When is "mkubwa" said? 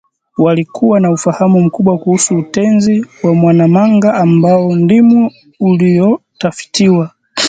1.61-1.97